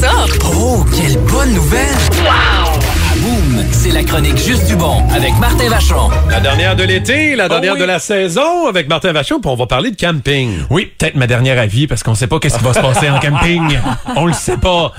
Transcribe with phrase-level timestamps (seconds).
[0.00, 0.10] ça?
[0.56, 1.86] Oh, quelle bonne nouvelle!
[2.24, 2.78] Wow!
[3.16, 3.64] Boum!
[3.72, 6.08] C'est la chronique Juste du Bon avec Martin Vachon.
[6.30, 7.80] La dernière de l'été, la dernière Oh oui.
[7.80, 10.50] de la saison avec Martin Vachon, puis on va parler de camping.
[10.70, 13.18] Oui, peut-être ma dernière avis parce qu'on sait pas qu'est-ce qui va se passer en
[13.18, 13.78] camping.
[14.16, 14.92] On le sait pas.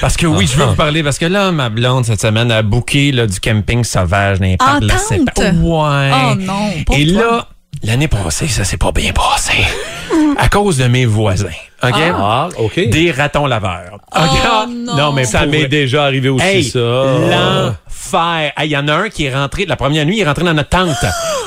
[0.00, 2.62] Parce que oui, je veux vous parler parce que là, ma blonde cette semaine a
[2.62, 5.36] booké là, du camping sauvage dans les parcs de la Entente?
[5.36, 6.10] Sepa- Ouais.
[6.14, 7.20] Oh non, Et toi.
[7.22, 7.48] là,
[7.82, 9.54] l'année passée, ça s'est pas bien passé.
[10.38, 11.46] à cause de mes voisins.
[11.82, 11.94] OK?
[12.14, 12.88] Ah, OK.
[12.88, 13.98] Des ratons laveurs.
[14.16, 15.12] Oh, non.
[15.12, 16.78] mais Ça m'est déjà arrivé aussi, Hey, ça.
[16.78, 18.52] l'enfer.
[18.64, 20.54] Il y en a un qui est rentré, la première nuit, il est rentré dans
[20.54, 20.88] notre tente.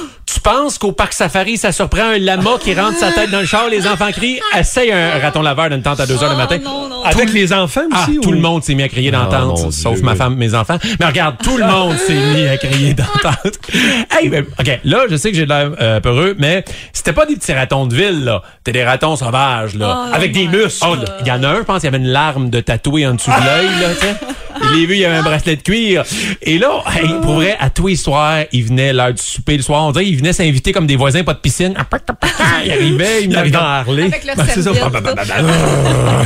[0.43, 3.69] Penses qu'au parc safari, ça surprend un lama qui rentre sa tête dans le char,
[3.69, 6.57] les enfants crient, essaye un raton laveur d'une tente à 2 heures le matin.
[6.61, 7.03] Oh, non, non.
[7.03, 8.19] Avec les enfants Ah, aussi?
[8.19, 10.03] tout ou- le monde s'est mis à crier dans la Ah, tente, sauf Dieu.
[10.03, 10.77] ma femme, mes enfants.
[10.99, 13.59] Mais regarde, tout le monde s'est mis à crier dans la tente.
[14.09, 17.25] Hey, ben, OK, là, je sais que j'ai de l'air euh, peureux, mais c'était pas
[17.27, 18.41] des petits ratons de ville, là.
[18.57, 20.05] C'était des ratons sauvages, là.
[20.09, 20.85] Oh avec des muscles.
[20.89, 23.05] Oh, Il y en a un, je pense, il y avait une larme de tatoué
[23.05, 24.05] en dessous de l'œil, là, tu
[24.61, 26.03] Il l'a vu, il y avait un bracelet de cuir.
[26.41, 29.63] Et là, hey, pour vrai, à tous les soirs, il venait l'heure du souper le
[29.63, 29.84] soir.
[29.84, 31.73] On dirait qu'il venait s'inviter comme des voisins, pas de piscine.
[32.63, 33.57] Il arrivait, il me regardait.
[33.57, 34.03] Harley.
[34.03, 34.84] Avec Ben, serviette.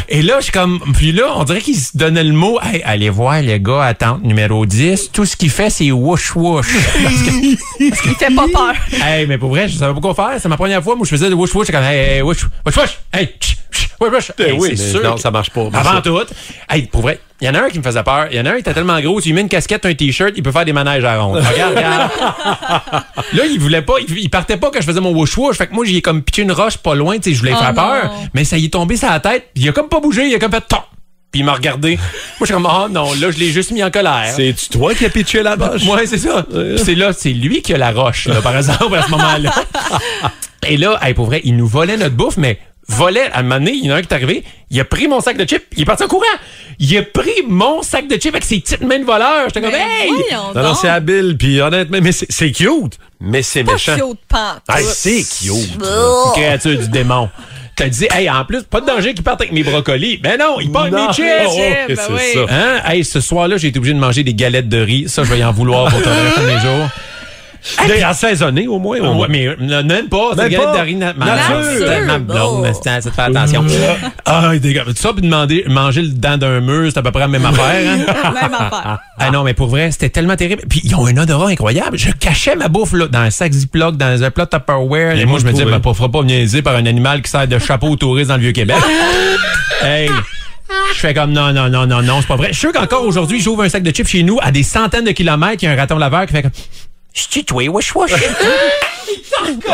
[0.10, 2.82] Et là, je suis comme, puis là, on dirait qu'il se donnait le mot, hey,
[2.84, 6.66] allez voir le gars à tente numéro 10, tout ce qu'il fait, c'est wouch wouch.
[7.04, 7.30] Parce que,
[7.80, 8.74] Il fait pas peur.
[9.06, 10.40] hey, mais pour vrai, je savais pas quoi faire.
[10.40, 12.78] C'est ma première fois, moi, je faisais le wouch wouch, comme, hey, hey, wouch, wouch
[12.78, 13.30] wouch, hey.
[14.02, 15.70] Eh Hey, oui, c'est sûr non, ça marche pas.
[15.74, 16.20] Avant tout,
[16.70, 18.28] hey, pour vrai, il y en a un qui me faisait peur.
[18.32, 19.94] Il y en a un qui était tellement gros, tu lui mets une casquette, un
[19.94, 21.38] t-shirt, il peut faire des manèges à ronde.
[21.54, 22.12] Regarde, regarde.
[23.34, 25.58] là, il voulait pas, il, il partait pas quand je faisais mon wouch wouch.
[25.58, 27.54] Fait que moi, j'y ai comme pitché une roche pas loin, tu sais, je voulais
[27.56, 28.12] Oh faire peur.
[28.34, 30.40] Mais ça y est tombé sur la tête, il a comme pas bougé, il a
[30.40, 30.78] comme fait ton.
[31.32, 31.96] Puis il m'a regardé.
[31.98, 32.02] Moi,
[32.42, 34.32] je suis comme, oh non, là, je l'ai juste mis en colère.
[34.34, 35.84] C'est-tu toi qui as pitché la roche?
[35.86, 36.46] Ouais, c'est ça.
[36.78, 39.54] C'est là, c'est lui qui a la roche, là, par exemple, à ce moment-là.
[40.68, 43.56] Et là, hey, pour vrai, il nous volait notre bouffe, mais volait, à un moment
[43.60, 45.46] donné, il y en a un qui est arrivé, il a pris mon sac de
[45.46, 46.24] chips, il est parti en courant.
[46.80, 49.46] Il a pris mon sac de chips avec ses petites mains de voleur.
[49.48, 50.12] J'étais comme, Mais hey!
[50.34, 53.96] Non, non, c'est habile, puis honnêtement, mais c'est c'est cute, mais c'est Pas méchant.
[53.96, 54.62] cute pantoute.
[54.68, 55.80] Ah, c'est cute.
[56.34, 57.30] Créature du démon.
[57.78, 60.18] T'as dit, hey, en plus, pas de danger qu'il parte avec mes brocolis.
[60.18, 61.08] Ben non, il part avec Non.
[61.08, 61.26] mes chips.
[61.46, 62.20] Oh, ok, ben c'est oui.
[62.34, 62.46] ça.
[62.50, 62.82] Hein?
[62.86, 65.10] Hey, ce soir-là, j'ai été obligé de manger des galettes de riz.
[65.10, 66.88] Ça, je vais y en vouloir pour le reste de mes jours.
[67.88, 69.00] Des assaisonnés, au moins.
[69.00, 69.28] au Ouais, moins.
[69.28, 70.30] mais euh, même pas.
[70.36, 71.16] C'est Même galette pas.
[71.18, 71.88] ma- Nature.
[71.90, 73.66] ma- Ma blonde, mais c'est- ça te fait attention.
[74.26, 77.28] Ah, gars, ça, puis demander, manger le dent d'un mur, c'est à peu près la
[77.28, 77.66] même affaire.
[77.66, 77.98] Hein?
[78.34, 79.00] Même affaire.
[79.20, 80.64] Ah non, mais pour vrai, c'était tellement terrible.
[80.70, 81.98] Puis ils ont un odorat incroyable.
[81.98, 85.16] Je cachais ma bouffe là, dans un sac Ziploc, dans un plat Tupperware.
[85.18, 87.22] Et, Et moi, je me disais, trouvais- ben, pas, fera pas niaiser par un animal
[87.22, 88.78] qui sert de chapeau aux touristes dans le Vieux-Québec.
[89.84, 90.10] hey!
[90.94, 92.48] Je fais comme non, non, non, non, non, c'est pas vrai.
[92.50, 95.06] Je suis sûr qu'encore aujourd'hui, j'ouvre un sac de chips chez nous à des centaines
[95.06, 96.52] de kilomètres, il y a un raton laveur qui fait comme.
[97.16, 98.12] Suis toi, wesh, wesh.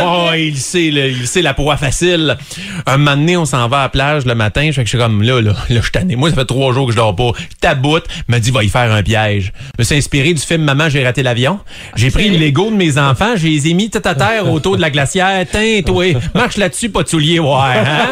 [0.03, 2.37] Oh, il sait, là, il sait la proie facile.
[2.85, 4.65] Un moment donné, on s'en va à la plage le matin.
[4.67, 6.15] Je fais que je suis comme là, là, là, je tanné.
[6.15, 7.31] Moi, ça fait trois jours que je dors pas.
[7.59, 9.53] Taboute, m'a dit, va y faire un piège.
[9.77, 11.59] Je me suis inspiré du film Maman, j'ai raté l'avion.
[11.95, 14.75] J'ai pris le Lego de mes enfants, je les ai mis tout à terre autour
[14.75, 15.45] de la glacière.
[15.49, 16.05] Tiens, toi,
[16.35, 18.09] marche là-dessus, pas de souliers, ouais, hein?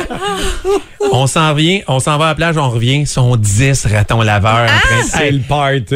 [1.11, 2.99] On s'en vient, on s'en va à la plage, on revient.
[3.01, 4.65] Ils sont 10 ratons laveurs.
[4.67, 5.95] de- C'est le party.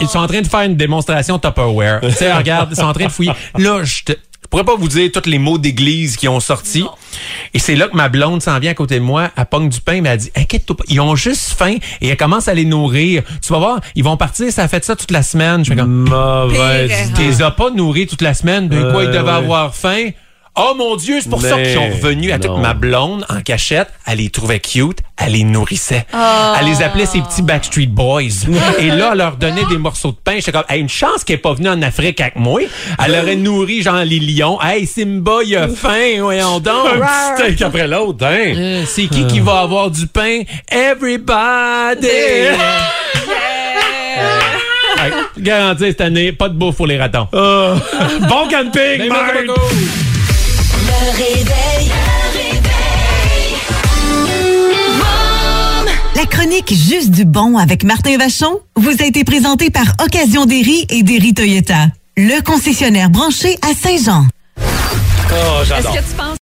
[0.00, 2.00] Ils sont en train de faire une démonstration Tupperware.
[2.02, 3.32] tu sais, regarde, ils sont en train de fouiller.
[3.58, 4.12] Là, je te-
[4.42, 6.84] je pourrais pas vous dire tous les mots d'église qui ont sorti.
[7.54, 9.80] Et c'est là que ma blonde s'en vient à côté de moi, elle pogne du
[9.80, 12.64] pain, mais elle dit, inquiète-toi pas, ils ont juste faim et elle commence à les
[12.64, 13.22] nourrir.
[13.42, 15.64] Tu vas voir, ils vont partir, ça a fait ça toute la semaine.
[15.64, 17.12] Je fais comme, Mauvaise idée.
[17.14, 19.30] tu les as pas nourris toute la semaine, de quoi Euh, ils devaient ouais.
[19.30, 20.10] avoir faim?
[20.56, 22.58] Oh mon Dieu, c'est pour ça qu'ils sont revenus à toute non.
[22.58, 23.88] ma blonde en cachette.
[24.06, 26.04] Elle les trouvait cute, elle les nourrissait.
[26.12, 28.46] Elle les appelait ses petits Backstreet Boys.
[28.78, 30.34] Et là, elle leur donnait des morceaux de pain.
[30.36, 32.60] J'étais comme, hey, une chance qu'elle est pas venue en Afrique avec moi.
[33.02, 34.60] Elle aurait nourri genre les lions.
[34.60, 36.86] Hey, Simba, il a faim, voyons donc.
[36.94, 36.98] Un
[37.36, 38.52] petit steak après l'autre, hein?
[38.56, 40.42] Euh, c'est qui qui va avoir du pain?
[40.70, 42.06] Everybody!
[45.02, 47.26] Hey, garanti cette année, pas de bouffe pour les ratons.
[47.32, 50.09] bon camping, Marc!
[51.20, 51.90] Réveil.
[56.16, 60.86] La chronique Juste du bon avec Martin Vachon vous a été présentée par Occasion Derry
[60.88, 61.86] et Derry Toyota,
[62.16, 64.26] le concessionnaire branché à Saint-Jean.
[64.58, 64.62] Oh,
[65.62, 65.92] Est-ce j'adore.
[65.94, 66.38] que tu penses